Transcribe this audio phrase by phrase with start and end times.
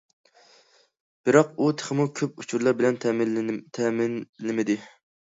[1.29, 4.83] بىراق ئۇ تېخىمۇ كۆپ ئۇچۇرلار بىلەن تەمىنلىمىدى.